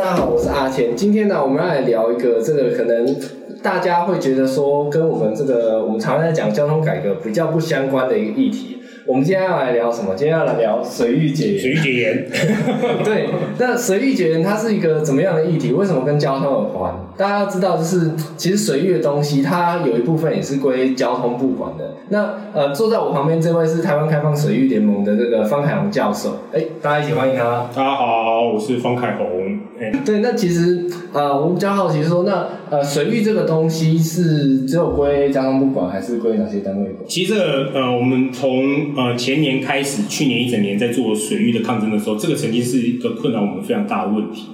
[0.00, 0.96] 大家好，我是阿谦。
[0.96, 3.14] 今天呢，我们要来聊一个这个可能
[3.62, 8.78] 大家会觉得说跟我们这个我们常常在讲交通改革比较不相关的一个议题。
[9.06, 10.14] 我们今天要来聊什么？
[10.14, 12.30] 今天要来聊水域解水域解盐。
[13.04, 13.28] 对，
[13.58, 15.70] 那水域解盐它是一个怎么样的议题？
[15.72, 16.94] 为什么跟交通有关？
[17.18, 21.96] 大家要知道，就是其实水域的东西，它有一部分也是归交通部管的。
[22.08, 26.38] 那呃，坐在我旁边这位是台湾开放水域联盟的这个方凯宏教授。
[26.54, 27.68] 哎，大家一起欢迎他。
[27.74, 29.59] 大家好，我是方凯宏。
[30.04, 36.96] 对，那其实呃，我比较好奇说，那呃，水域这个东西是只有归交通部管，还是归哪些单位管？
[37.08, 44.48] 其实这个呃，我们从呃前年开始，去年一整年在做水域的抗争的时候，这个曾经是一个困扰我们非常大的问题。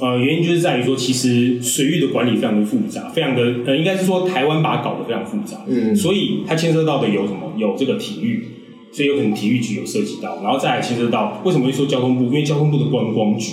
[0.00, 5.58] 呃，原因就是在于说，其实水域的管理非常的复杂，非常的呃，应该是说台湾把它搞得非常复杂。
[5.68, 5.94] 嗯。
[5.94, 7.52] 所以它牵涉到的有什么？
[7.56, 8.44] 有这个体育，
[8.92, 12.24] 所以有可能体育局有涉及到，然后再来牵涉到为什么会说交通部？
[12.24, 13.52] 因为交通部的观光局。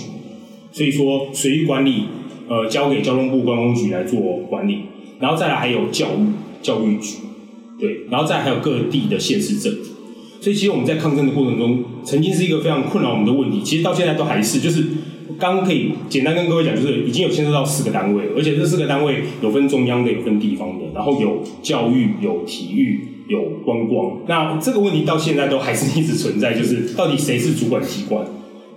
[0.74, 2.02] 所以说，水域管理，
[2.48, 4.20] 呃，交给交通部观光局来做
[4.50, 4.78] 管理，
[5.20, 7.18] 然后再来还有教育教育局，
[7.78, 9.92] 对，然后再还有各地的县市政府。
[10.40, 14.84] 所以其实我们在抗争的过程中，曾经是一个非常困扰我们的问题，其实到现在都还是，就是
[15.38, 24.18] 刚刚可以简单跟各位讲，就是已经有牵涉到四个单位，而且这四个单位有分中央的，有分地方的，然后有教育、有体育、有观光。
[24.26, 28.26] 那这个问题到现在都还是一直存在，就是到底谁是主管机关？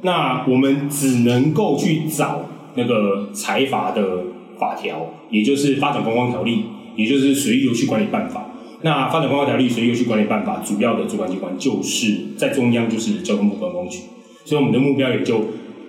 [0.08, 4.24] 那我们只能够去找那个财阀的
[4.58, 6.52] 法条，也就是《发展观光条例》，
[6.96, 8.40] 也就是《水域游戏管理办法》。
[8.84, 14.00] 那《发展观光条例》《水域游戏管理办法》主要的主管机关就是在中央，就是交通部观光局。
[14.46, 15.42] 所以我们的目标也就。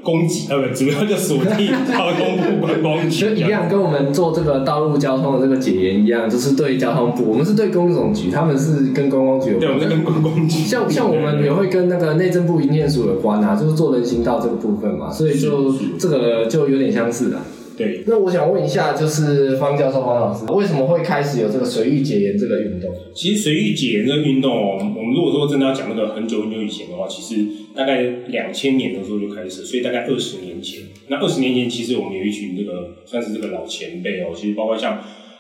[0.09, 9.61] 攻击呃不，主要就锁定交通部观光局，就一样跟我们做这个道路交通的这个解严一样，就是对交通部，我们是对公路总局，他们是跟观光局有关。
[9.61, 10.61] 对，我们跟观光局。
[10.61, 17.39] 像像我们也会跟那个内政部营建署有关啊，就是做人行道这个部分嘛，所以就这个就有点相似的。
[17.79, 22.93] 对，那我想问一下，就是方教授、方老师，为什么会开始有这个水域解盐这个运动？
[23.15, 30.83] 其实水域解盐这个运动哦，我们如果说真的要讲那个很久很久以前的话，其实大概两千年的时候就开始，所以大概二十年前。
[31.07, 34.99] 那二十年前，其实我们有一群这个算是这个老前辈哦，其实包括像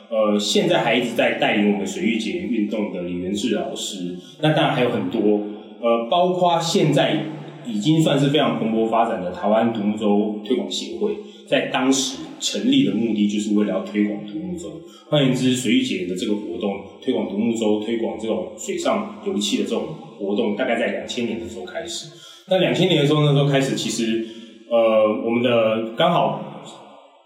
[0.09, 5.41] 呃现在还一直在带领我们水域解盐运动的李元志老师，那当然还有很多
[5.81, 7.25] 呃，包括现在
[7.69, 11.17] 已经算是非常蓬勃发展的台湾独木舟推广协会。
[11.47, 14.81] 在当时成立的目的，就是为了要推广独木舟。
[15.09, 19.85] 换言之，水域节的这个活动，推广独木舟，推广这种水上游憩的这种
[20.19, 22.11] 活动，大概在两千年的时候开始。
[22.49, 24.27] 那两千年的时候，那时候开始，其实
[24.71, 26.63] 呃，我们的刚好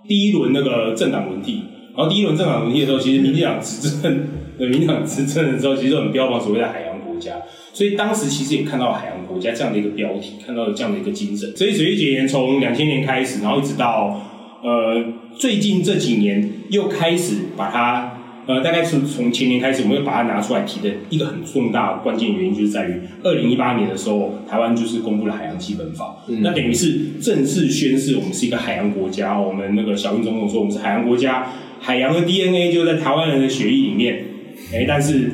[0.07, 1.63] 第一轮那个政党轮替，
[1.97, 4.29] 然后第一轮政党轮替的时候，其实民进党执政，
[4.59, 7.43] 民进党执政的时候，其实很标榜所谓的海洋国家。
[7.73, 11.57] 所以当时其实也看到海洋国家这样的一个标题，看到了这样的一个精神。
[11.57, 14.21] 所以水域节言从两千年开始，然后一直到
[14.63, 15.03] 呃
[15.35, 29.41] 最近这几年又开始把它呃大概是从前年开始，我们又把它拿出来提的一个很重大关键原因，就是在于二零一八年的时候，台湾就是公布了海洋基本法，那等于是正式宣誓我们是一个海洋国家。
[29.41, 31.47] 我们那个小英总统说我们是海洋国家，
[31.81, 34.25] 海洋的 DNA 就在台湾人的血液里面。
[34.73, 35.31] 哎，但是。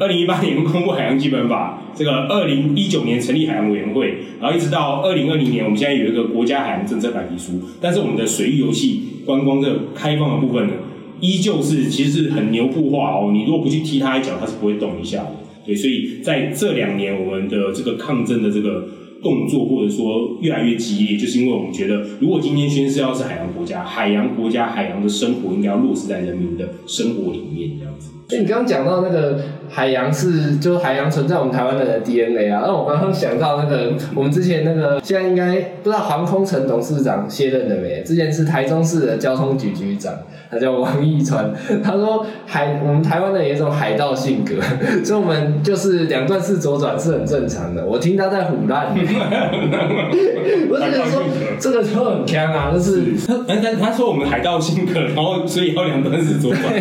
[0.00, 7.52] 二零一八年公布海洋基本法，这个二零一九年成立海洋委员会，然后一直到二零二零年，我们现在有一个国家海洋政策白皮书。
[7.80, 10.74] 但是我们的水域游戏观光这开放的部分呢，
[11.20, 13.30] 依旧是其实是很牛步化哦。
[13.32, 15.32] 你如果不去踢它一脚，它是不会动一下的。
[15.64, 18.86] 对，所以在这两年，我们的这个抗争的这个
[19.22, 28.10] 动作或者说越来越激烈，就是因为我们觉得，如果今天宣誓要是海洋国家，海洋国家海洋的生活应该要落实在人民的生活里面，这样子。
[28.28, 32.62] 所以你刚刚讲到那个海洋是，就是海洋存在我们台湾人的 DNA 啊。
[32.66, 38.02] 那我刚刚想到那个，我们之前那个现在应该不知道航空城董事长卸任了没？
[38.02, 40.14] 之前是台中市的交通局局长，
[40.50, 41.52] 他叫王义川。
[41.82, 44.54] 他说海，我们台湾的有一种海盗性格，
[45.04, 47.84] 所以我们就是两段式左转是很正常的。
[47.84, 48.94] 我听他在唬烂，
[50.70, 51.22] 我只能说
[51.58, 56.72] 这个就很强啊，就是他他他说我们海盗性格，然后所以要两段式左转，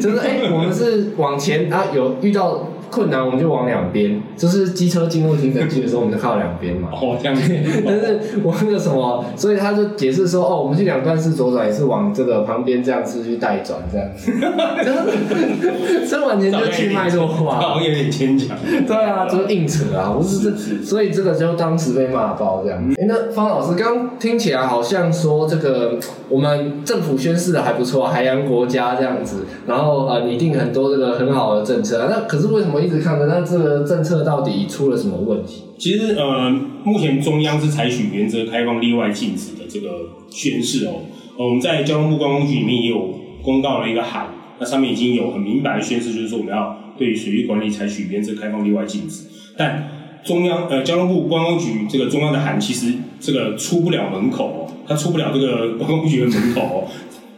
[0.00, 1.10] 就是哎，我们是。
[1.18, 2.71] 往前啊，有遇到。
[2.92, 6.90] 困难我们就往两边，就是机车进入停车区的时候，我们就靠两边嘛。
[6.92, 7.50] 哦，这样子。
[7.86, 14.06] 但是我那个什么，所以他就解释说，哦，我们去两段式左转也是往这个旁边这样子去带转这样。
[16.06, 18.54] 这完全就去脉络化，好像有点牵强。
[18.86, 22.78] 对啊，就是硬扯啊，不是这，所以这个就当时被骂爆这样。
[22.98, 25.98] 哎，那方老师刚听起来好像说这个
[26.28, 32.81] 我们政府宣示的还不错，海洋国家这样子，然后呃拟定很多这个很好的政策，那可是为什么？
[32.82, 35.62] 一直看着，那这个政策到底出了什么问题？
[35.78, 36.50] 其实呃，
[36.84, 39.88] 目前中央是采取原则开放、例外禁止的这个
[40.30, 40.92] 宣示哦。
[41.38, 49.24] 呃，我们在交通部观光局里面也有公告了一个函，那上面已经有很明白的宣示，就是说我们要对水域管理采取原则开放、例外禁止。
[49.56, 49.88] 但
[50.24, 56.84] 中央呃交通部观光局这个中央的函，其实这个出不了门口哦，它出不了这个观光局的门口哦，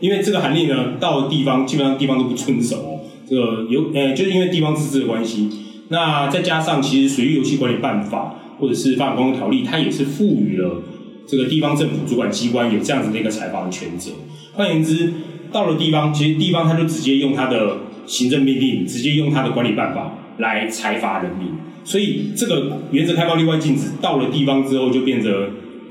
[0.00, 2.93] 因为这个函令呢，到地方基本上地方都不遵守。
[3.28, 5.48] 这个有呃，就是因为地方自治的关系。
[5.88, 10.82] 那再加上，其实水域游戏管理办法或者是发展公共条例，它也是赋予了
[11.26, 14.12] 这个地方政府主管机关有这样子的一个采罚的权责。
[14.54, 15.12] 换言之，
[15.52, 21.48] 到了地方，其实地方他就直接用他的行政命令，直接用他的管理办法来裁罚人民。
[21.84, 25.30] 所以这个原则开放例外禁止，到了地方之后就变成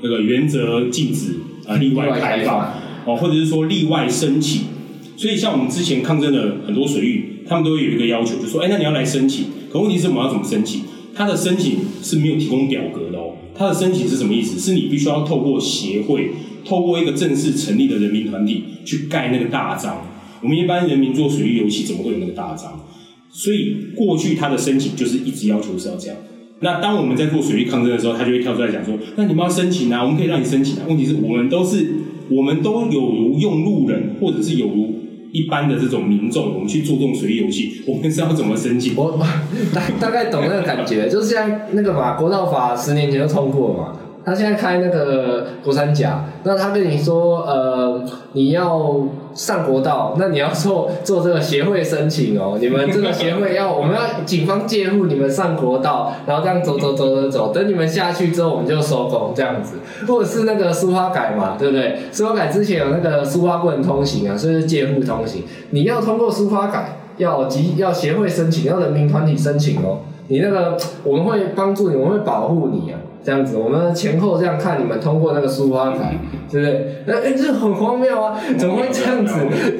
[0.02, 1.36] 这个原则禁止
[1.68, 2.72] 啊例外开放
[3.04, 4.73] 哦，或者是说例外申请。
[5.16, 9.46] 所以像我们之前抗争的很多水域，他们都会有一个要求，就说：哎，那你要来申请。
[9.70, 10.82] 可问题是我们要怎么申请？
[11.14, 13.34] 他的申请是没有提供表格的哦。
[13.56, 14.58] 他的申请是什么意思？
[14.58, 16.30] 是你必须要透过协会，
[16.64, 20.04] 透过一个正式成立的人民团体去盖那个大章。
[20.42, 22.80] 我们一般人民做水域游戏，怎么会有那个大章？
[23.30, 26.16] 所以过去他的申请就是一直要求是要这样。
[26.60, 30.82] 那当我们在做水域抗争的时候，他就会跳出来讲说：那你们要申请啊，我们可以让你申请啊。
[30.88, 31.94] 问题是我们都是，
[32.30, 35.03] 我们都有如用路人，或者是有如。
[35.34, 38.94] 一般的这种民众，我们去做这种水域游戏， 我们是要怎么申请？
[38.96, 39.18] 我
[39.74, 43.98] 大大概懂那个感觉，就是像那个嘛，国道法十年前就通过嘛。
[44.24, 49.02] 他现在开那个国三甲，那他跟你说，呃，你要
[49.34, 52.56] 上国道，那你要做 做这个协会申请哦。
[52.58, 59.76] 你们这个协会要，我们要警方介入你们上国道，然后这样走走走走走，等你们下去之后，我们就收工这样子。
[60.08, 61.98] 或者是那个苏花改嘛，对不对？
[62.10, 65.42] 苏花改之前有那个苏花不能通行啊，所以是介入通行。
[65.70, 69.98] 你要通过苏花改，要集要协会申请，要人民团体申请哦。
[70.28, 72.98] 你那个我们会帮助你，我们会保护你啊。
[73.24, 76.18] 这样子，我们前后这样看，你们通过那个苏花台，
[76.50, 77.04] 对不对？
[77.06, 78.38] 那哎，这很荒谬啊！
[78.58, 79.34] 怎么会这样子？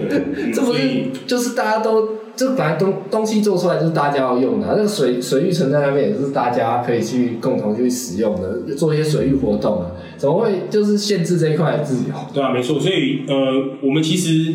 [0.55, 0.81] 这不是
[1.27, 12.15] 就是大家都这本来东东西做出来就是大家要用的，那个水水域存在那边也是大家可以去共同去使用的，做一些水域活动啊，怎么会就是限制这一块自由？
[12.33, 12.81] 对啊，没错。
[12.81, 13.35] 所以呃，
[13.83, 14.55] 我们其实。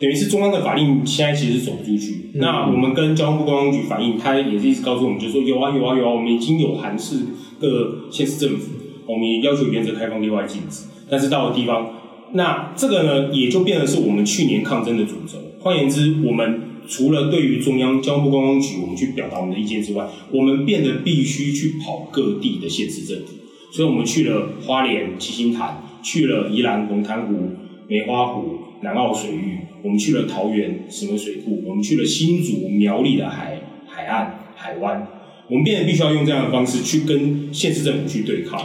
[0.00, 2.32] 等于是中央的法令现在其实是走不出去。
[2.34, 7.20] 那我们跟交通部观光局反映，他也是一直告诉我们，就说有啊有啊有啊，我们已经有函示
[7.60, 8.72] 各县市政府，
[9.06, 10.84] 我们也要求原则开放例外禁止。
[11.08, 11.90] 但是到了地方，
[12.32, 15.38] 那这个呢，也就变成是我们去年抗争的主轴。
[15.60, 23.34] 换言之，我们除了对于中央交通部观光局，我们去表达我们的意见之外，我们变得必须去跑各地的县市政府。
[23.72, 27.50] 所以我们去了花莲七星潭，去了宜兰龙潭湖、
[27.88, 28.60] 梅花湖。
[28.82, 33.58] 南澳水域，我们去了桃园石门水库，我们去了新竹苗栗的海
[33.88, 35.08] 海岸海湾，
[35.48, 38.60] 我们变得必须要用这样的方式去跟县市政府去对抗。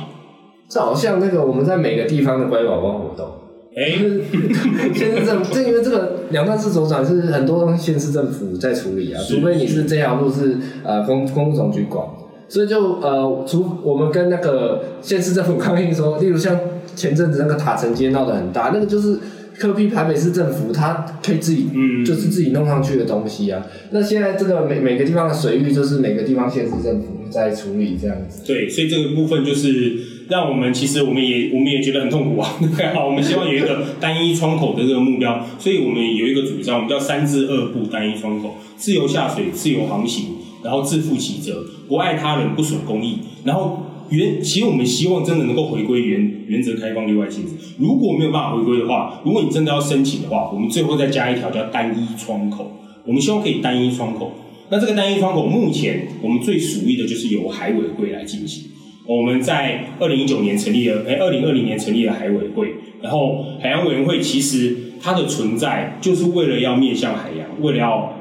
[0.70, 3.28] 这好像那个我们在每个地方的乖宝宝活动，
[3.76, 3.98] 哎，
[4.94, 12.06] 县市政府，这因为这个两段式左转是很多东西县市政府在处理啊，除非你是这条路是呃公公路总局管，
[12.48, 16.58] 所以就呃除我们跟那个县市政府 抗议说，例如像
[16.96, 19.20] 前阵子那个塔城街闹得很大，那个就是。
[19.60, 23.66] 科批台北市政府，它可以自己，嗯，就是自己弄上去的东西啊。
[23.92, 28.42] 那现在这个每每个地方的水域，就是每个地方县市政府在处理这样子。
[28.48, 29.98] 对，所以这个部分就是
[30.30, 32.56] 让我们其实我们也我们也觉得很痛苦啊。
[32.96, 43.84] 好，我们希望有一个单一窗口的这个目标，所以我们有一个主张，我们叫三至二步单一窗口：自由下水、自由航行，然后自负其责，不爱他人，不损公益，然后。
[44.12, 47.52] 原其实我们希望真的能够回归原原则开放例外性质。
[47.78, 52.72] 如果没有办法回归的话，如果你真的要申请的话，我们最后再加一条叫单一窗口。
[53.06, 54.32] 我们希望可以单一窗口。
[54.72, 58.72] 那这个单一窗口目前我们最属意的就是由海委会来进行。
[59.06, 62.74] 我们在二零一九年成立了，哎，二零二零年成立了海委会。
[63.04, 68.12] 然后海洋委员会其实它的存在就是为了要面向海洋，为了要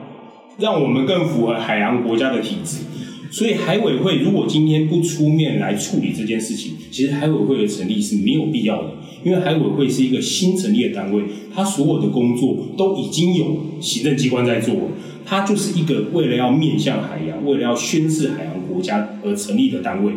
[0.58, 2.78] 让我们更符合海洋国家的体制。
[3.30, 11.22] 所以海委会如果今天不出面来处理这件事情，其实海委会的成立是没有必要的，因为海委会是一个新成立的单位，
[11.54, 14.74] 它所有的工作都已经有行政机关在做，
[15.26, 20.14] 它就是一个为了要面向海洋，为了要宣示海洋国家而成立的单位。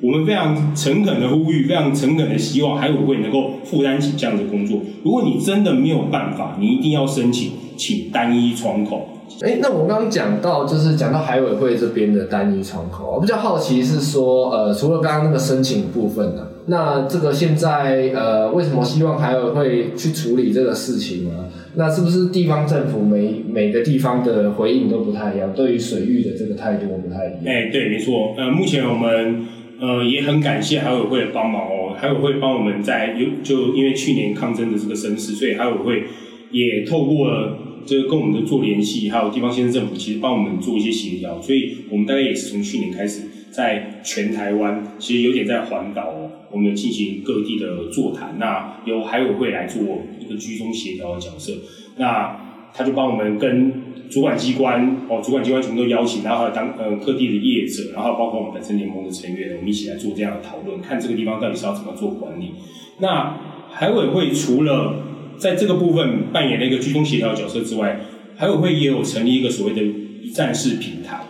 [0.00, 4.80] 我们非常诚恳的呼吁，非常诚恳的希望海委会能够负担起这样的工作。
[5.02, 9.13] 如果你真的没有办法，你一定要申请，请单一窗口。
[9.40, 21.30] 哎，那我刚刚讲到，就是讲到海委会这边的单一窗口，我比较好奇是说，呃，除了刚刚那个申请部分呢，那这个现在呃，为什么希望海委会去处理这个事情呢？
[21.76, 27.40] 那是不是地方政府每每个地方的回应都不太一样，对于水域的这个态度不太一样？
[27.44, 28.34] 哎，对，没错。
[28.38, 29.44] 呃，目前我们
[29.80, 36.04] 呃也很感谢海委会的帮忙哦，海委会帮我们在有就因为去年抗争的这个声势，所以海委会
[36.52, 46.12] 也透过了这个跟我们的做联系，还有地方县政府，其实帮我们做一些协调，所以我们大概也是从去年开始，在全台湾其实有点在环岛，
[46.50, 49.82] 我们进行各地的座谈，那由海委会来做
[50.20, 51.52] 一个居中协调的角色，
[51.96, 53.72] 那他就帮我们跟
[54.10, 62.50] 主管机关哦，主管机关全部都邀请，然后当呃各地的业者，然后包括我们本身联盟的成员，我们一起来做这样的讨论，看这个地方到底是要怎么做管理。
[62.98, 63.38] 那
[63.70, 65.02] 海委会除了
[65.38, 68.00] 在这个部分扮演了一个居中协调角色之外，
[68.36, 71.20] 海委会也有成立一个所谓的一站式平台。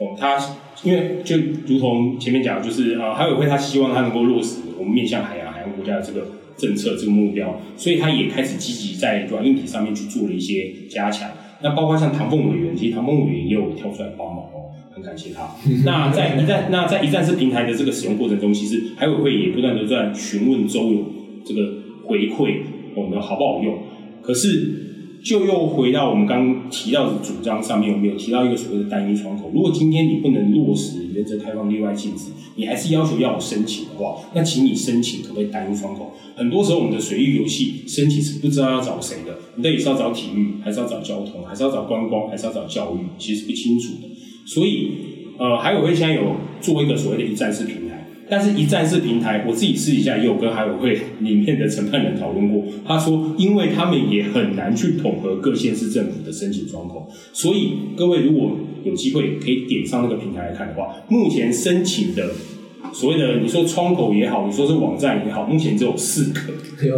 [0.00, 0.36] 哦，它
[0.82, 1.36] 因为就
[1.66, 11.30] 如同前面讲，就是啊，海委会它希望它能够落实我们面向海洋海洋国家的这个政策这个目标，所以它也开始积极在软硬体上面去做了一些加强。
[11.62, 15.48] 那包括像唐凤委员，其实唐凤委员也有跳出来帮忙哦，很感谢他。
[15.86, 21.06] 那在一站那在一站式平台的这个使用过程中，其实海委会也不断的在询问周友
[21.46, 21.60] 这个
[22.04, 22.58] 回馈，
[22.96, 23.78] 我们好不好用？
[24.22, 29.50] 可是就又回到我们刚提到的主张上面，我们有提到一个所谓的单一窗口。
[29.54, 36.12] 如果今天你不能落实原则开放例外禁止，你还是要求要有申请的话，那请你申请可不可以单一窗口？
[36.36, 44.08] 很多时候我们的水域游戏申请是不知道要找谁的，你到底是要找体育，还是要找交通，还是要找观光，还是要找教育，其实不清楚的。
[44.46, 44.90] 所以，
[45.38, 47.83] 呃，海委会现在有做一个所谓的一站式平。
[48.28, 52.64] 但是，一站式平台，我自己私底下也有跟海委会里面的承办人讨论过。
[52.86, 62.30] 他说，因为他们也很难去统合各县市政府的申请窗口，所以各位如果有机会可以点上那个平台来看的话，目前申请的
[62.92, 66.40] 所谓的你说窗口也好，你说是网站也好，目前只有四个。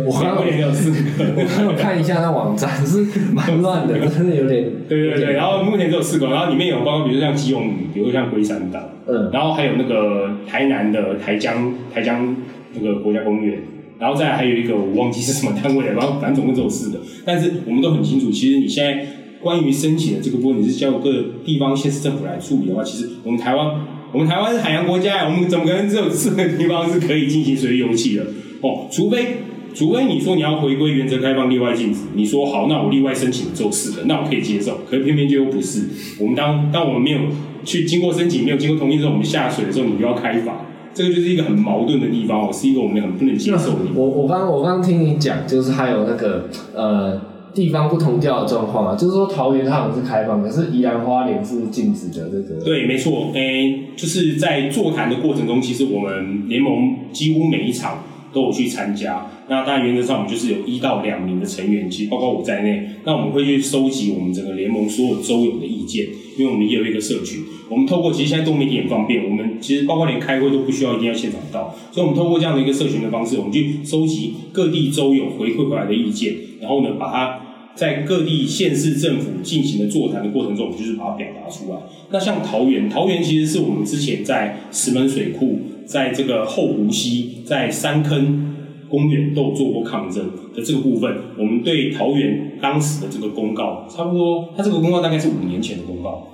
[0.06, 0.96] 我刚刚也有四个，
[1.36, 4.70] 我刚刚看一下那网站是蛮乱的，真的有点。
[4.88, 12.36] 对对对，然后目前只有四个，然后里面有包括比如说像基隆屿，比如说像龟山岛，嗯，然后还有那个台南的台江台江
[12.74, 13.60] 那个国家公园，
[13.98, 19.06] 然后再来还有一个我忘记是什么单位了，然后反正总共只有四个，但是我们都很清楚，其实你现在
[19.40, 21.12] 关于申请的这个部分，你是交由各
[21.44, 23.80] 地方县市政府来处理的话，其实我们台湾
[24.16, 28.24] 我们台湾是海洋国家，我们怎么可能只有四个地方是可以进行水域游戏的？
[28.62, 29.36] 哦，除非。
[29.74, 34.78] 除非你说你要回归原则开放例外禁止，你说好，那我例外申请只有四个，那我可以接受。
[34.88, 35.82] 可是偏偏就又不是。
[36.18, 37.18] 我们当当我们没有
[37.62, 43.80] 去经过申请，没有经过同意之后，我们下水的时候，你就要开罚，这个就是一个很矛盾的地方哦，是一个我们很不能接受的。
[43.94, 47.20] 我我刚我刚刚听你讲，就是还有那个呃
[47.56, 52.62] 地方不同调的状况啊，就是说桃园它好像是开放，可是宜兰花莲是禁止的这个。
[52.62, 59.28] 对，没错，诶，就是在座谈的过程中，其实我们联盟几乎每一场都有去参加。
[59.48, 62.90] 那当然，原则上我们就是有一到两名的成员，其实包括我在内。
[63.04, 67.42] 那我们会去收集我们整个联盟所有周友的意见，因为我们也有一个社群。
[67.70, 77.40] 我们透过其实现在多媒体很方便，我们其实包括连开会都不需要一定要现场到，所以我们透过这样的一个社群的方式，我们去收集各地周友回馈回来的意见，然后呢，把它
[77.76, 81.78] 在各地县市政府进行的座谈的过程中，我们就是把它表达出来。
[82.10, 88.54] 那像桃园，桃园其实是我们之前在石门水库，在这个后湖溪，在三坑。
[88.88, 96.28] 公园都有做过抗争的这个部分，我们对桃园当时的这个公告，差不多，它这个公告大概是五年前的公告，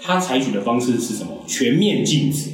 [0.00, 1.32] 它采取的方式是什么？
[1.46, 2.52] 全面禁止，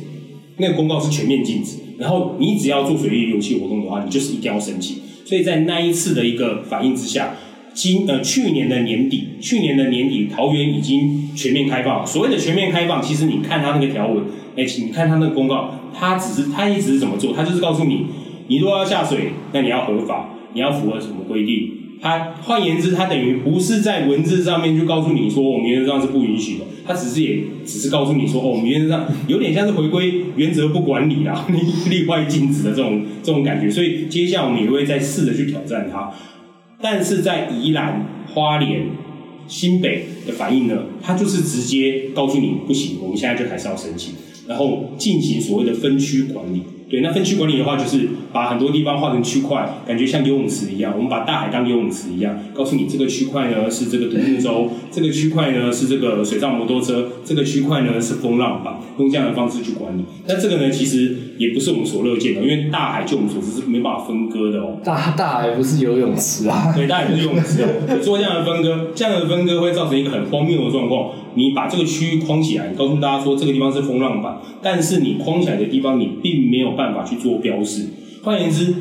[0.56, 4.96] 那个公告是全面禁止，然后你只要做水利游戏活动的话，你就是一定要申请。
[5.24, 7.36] 所以在那一次的一个反应之下，
[7.74, 12.06] 今呃去年的年底，去年的年底，桃园已经全面开放。
[12.06, 14.24] 所谓的全面开放，其实你看它那个条文，
[14.56, 17.34] 哎，你看它那个公告，它只是它一直是怎么做？
[17.34, 18.06] 它就是告诉你。
[18.46, 21.70] 你如果要下水，那你要合法，你要符合什么规定？
[22.00, 26.64] 它换言之，它等于不是在文字上面就告诉你说，我们原则上是不允许的。
[26.86, 31.46] 它只是也只是告诉你说，哦，我们原则上有点像是回归原则不管理啦，
[31.88, 33.70] 例外禁止的这种这种感觉。
[33.70, 36.12] 所以，接下来我们也会再试着去挑战它。
[36.84, 38.88] 但是在宜兰、花莲、
[39.48, 44.12] 新北的反应呢，它就是直接告诉你不行，我们现在就还是要申请，
[44.46, 46.62] 然后进行所谓的分区管理。
[46.88, 50.92] 对，那分区管理的话，就是把很多地方划成区块，感觉像游泳池一样。
[50.94, 60.04] 我们把大海当游泳池一样，告诉你这个区块呢是这个独木舟，这个区块呢是这个水上摩托车，这个区块呢是风浪板，用这样的方式去管理。
[60.26, 64.78] 那这个呢，其实也不是我们所乐见的，因为大海就我们所知是没办法分割的哦。
[64.84, 66.72] 大大海不是游泳池啊？
[66.76, 67.68] 对，大海不是游泳池哦。
[68.02, 71.12] 做这样的分割，这样的分割会造成一个很荒谬的状况。
[71.36, 77.86] 你把这个区域框起来，你告诉大家说这个地方是风浪板，但是你框起来的地方，你并没有办法去做标示。
[78.22, 78.74] 换言之。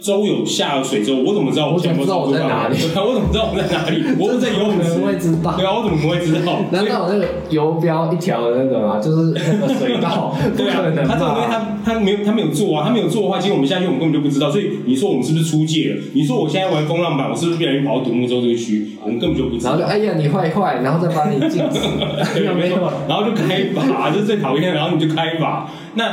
[0.00, 4.04] 周有下了水之后，我怎么知道我现在有没有我怎么知道我在哪里对啊，我怎么知道我在哪里？
[4.20, 6.60] 我不在游泳池会知道对啊，我怎么会知道？
[6.70, 9.00] 难道我那个游标一条的那个吗？
[9.00, 11.48] 就是那个水道，不 对啊他这种东西？
[11.48, 14.50] 他他没有他没有做啊，他没有做的话，其实我们下去我们根本就不知道。
[14.50, 16.02] 所以你说我们是不是出界了？
[16.12, 18.98] 你说我现在玩风浪板，我是不是不小心跑到独木舟这个区？
[19.02, 20.02] 我们根本就不知道然后就。
[20.02, 21.80] 哎呀你坏坏，然后再把你禁止，
[22.36, 22.76] 对，没有？
[23.08, 24.74] 然后就开罚，这是最讨厌的。
[24.74, 25.66] 然后你就开罚。
[25.94, 26.04] 那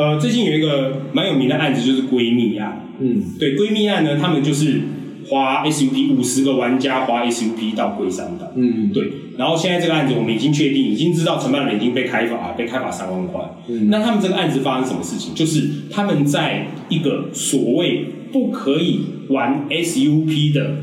[0.00, 2.88] 呃，最近有一个蛮有名的案子，就是闺蜜案。
[3.00, 4.80] 嗯，对，闺蜜案呢，他们就是
[5.28, 8.50] 花 SUP 五十个玩家花 SUP 到龟山岛。
[8.56, 9.04] 嗯，对，
[9.36, 13.42] 然后现在这个案子我们已经确定，已经知道承办人已经被开罚，被开罚三万块。
[13.68, 15.34] 嗯那他们这个案子发生什么事情？
[15.34, 20.76] 就是他们在一个所谓不可以玩 SUP 的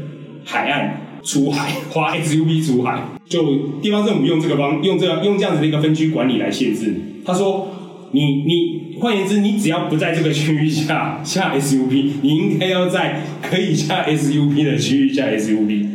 [0.46, 7.24] 海岸出海， 花 SUP 出海，就地方政府用这个方用这样用这样子的一个分区管理来限制你。
[7.26, 7.74] 他说。
[8.12, 15.86] 你你换言之，你只要不在这个区域下下 SUP，你应该要在可以下 SUP 的区域下 SUP。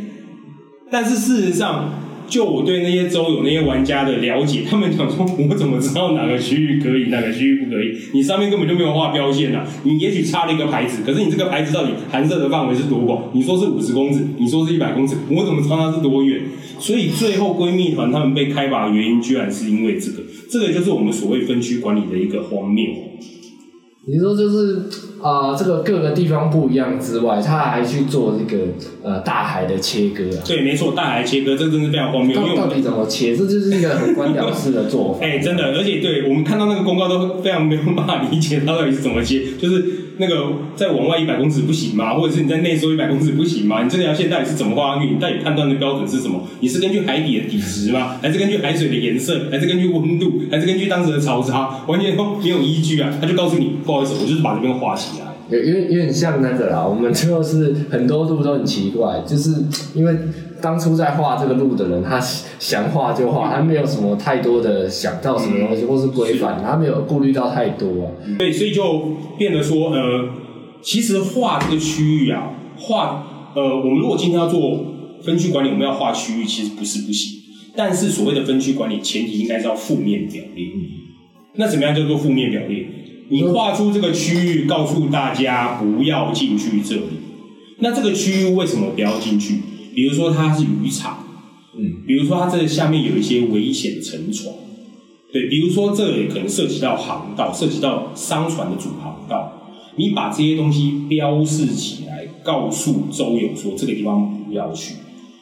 [0.91, 1.91] 但是事实上，
[2.27, 7.97] 就我对那些州友那些玩家的了解，他们讲说，我怎么知道哪个区域可以，哪个区域不可以？
[8.13, 9.65] 你上面根本就没有画标线啊！
[9.83, 13.23] 你也许插了一个牌子，可是你这个牌子到底含射的范围是多广？
[13.33, 16.41] 你说是五十公尺，你说是一百公尺，我怎么知道它是多远？
[16.83, 20.17] 所以最后闺蜜团他们被开拔的原因，居然是因为这个，
[20.49, 22.85] 这个就是我们所谓分区管理的一个荒谬。
[24.05, 24.89] 你说就是
[25.21, 28.65] 啊、呃这个各个地方不一样之外，他还去做这个
[29.01, 30.43] 呃大海的切割啊。
[30.45, 33.33] 对，没错，大海切割，这真是非常荒谬，因为到到底怎么切？
[33.33, 35.19] 这就是一个很官僚式的做法。
[35.25, 42.13] 哎、真的，而且对我们看到那个公告都非常没有办法理解它到底是怎么切，就是那个再往外一百公尺不行吗？
[42.13, 43.83] 或者是你在内收一百公尺不行吗？
[43.83, 45.13] 你这条线到底是怎么画上去？
[45.13, 46.47] 你到底判断的标准是什么？
[46.59, 48.17] 你是根据海底的底质吗？
[48.21, 49.49] 还是根据海水的颜色？
[49.51, 50.43] 还是根据温度？
[50.51, 51.83] 还是根据当时的潮差？
[51.87, 53.11] 完全都没有依据啊！
[53.21, 55.22] 他就告诉你，不好意思，我就是把这边画起来。
[55.49, 59.51] 有有点有点像那个啦，我们就是很多路都很奇怪，就是
[59.93, 60.17] 因为
[60.61, 68.11] 当初在画这个路的人，他想画就画，他没有什么太多的想到什么东西，或是规范，他没有顾虑到太多啊。
[68.39, 70.29] 对，所以就变得说，呃，
[70.81, 74.85] 其实画这个区域啊，画，呃，我们如果今天要做
[75.23, 77.41] 分区管理，我们要画区域，其实不是不行。
[77.75, 80.67] 但是所谓的分区管理，前提应该是要负面表列。
[81.55, 82.85] 那怎么样叫做负面表列？
[83.29, 87.01] 你画出这个区域，告诉大家不要进去这里。
[87.79, 89.55] 那这个区域为什么不要进去？
[89.95, 91.25] 比如说它是渔场，
[91.77, 94.53] 嗯，比如说它这下面有一些危险沉船，
[95.31, 104.95] 对，比如说这里可能涉及到航道，涉及到商船的主航道，你把这些东西标示起来，告诉周友说这个地方不要去。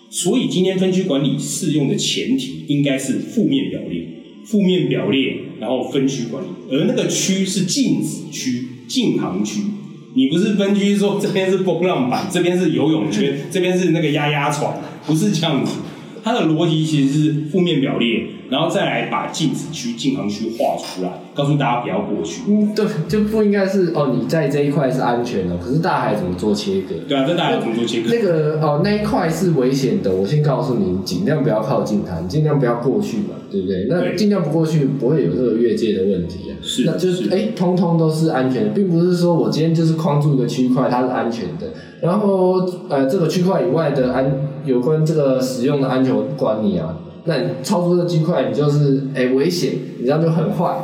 [0.09, 4.05] 所以今天分区管理适用的前提应该是负面表列，
[4.45, 9.61] 负面表列，然后分区管理，而那个区是禁止区、禁航区。
[10.13, 14.75] 你不是分区说这边是波浪板，这边是游泳圈，这边是那个压压床，
[15.05, 15.73] 不是这样子。
[16.23, 22.43] 它的逻辑其实是负面表列，然后再来把禁止区、禁航区画出来，告诉大家不要过去。
[22.47, 26.95] 嗯，对，就不应该是哦，你在这一块是安全的，可是大海怎么做切割？
[27.07, 28.09] 对啊，这大海怎么做切割？
[28.11, 33.87] 那个哦，那一块是危险的，我先告诉你，尽量不要靠近它，你尽量不要过去嘛，对不对？
[33.89, 36.53] 那尽量不过去，不会有这个越界的问题啊。
[36.61, 41.67] 是那就是是哎，通通都是安全的，并不是说我今天就是框住一个区块，它是安全的，
[42.01, 44.31] 然后呃，这个区块以外的安
[44.65, 50.75] 有关这个使用的安全管理啊，那你超出这区块，你就是哎危险，你这样就很坏，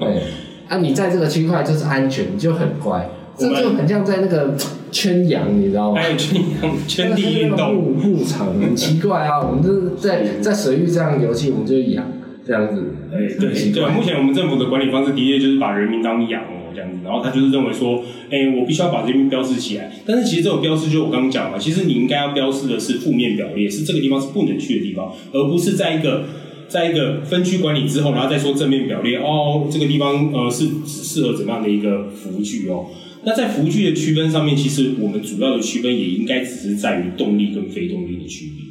[0.00, 0.22] 对，
[0.68, 4.54] 啊，你在这个区块就是安全，你就很乖，这就很像在那个
[4.90, 6.00] 圈养，你知道吗？
[6.00, 12.04] 还有圈养 圈地运动，牧牧场很奇怪啊，我们就是在 在水域这样游戏，我们就养
[12.46, 19.92] 这样子，哎，对对啊，目前我们政府的管理方式的确就是把人民当羊哦这样子，然后他就是认为说，哎，我必须要把这边标示起来。
[20.04, 26.24] 但是其实这种标示就是我刚刚讲嘛，其实你应该要标示的是负面表列，是这个地方是不能去的地方，而不是在一个
[26.68, 32.86] 在一个分区管理之后，然后再说正面表列哦，这个地方呃是适合怎么样的一个服具哦。
[33.26, 38.64] 那在服具的区分上面，其实我们主要的区分也应该只是在于动力跟非动力的区别。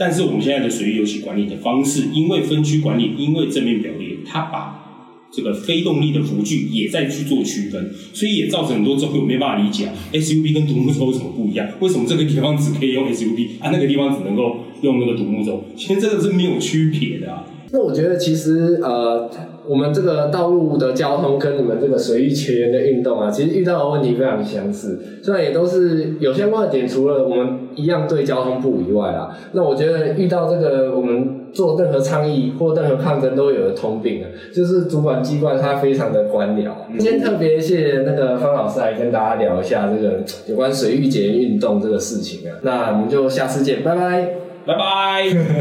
[0.00, 4.87] 但是我们现在的水域游戏管理的方式，因为分区管理，因为正面表列，它把
[5.30, 11.68] 这个非动力的浮具也在去做区分，所以也造成很多周友没办法理解啊，SUV 跟独木舟有什么不一样？
[11.80, 15.62] 为什么这个地方只可以用 SUV 啊那个地方只能够用那个独木舟？
[15.76, 17.44] 其实这个是没有区别的啊。
[17.70, 19.30] 那我觉得其实呃，
[19.68, 36.72] 我们这个道路的交通跟你们这个水域前沿的运动啊，其实遇到的问题非常相似，虽然也都是有相关的点，除了我们一样对交通部以外啊，那我觉得遇到这个我们做任何倡议或任何抗争都有的通病啊，就是主管机关它非常的官僚。
[36.98, 44.28] 今天特别谢谢那个方老师来跟大家聊一下这个有关水域节运动这个事情啊，那我们就下次见，拜拜。
[44.66, 45.48] 拜拜。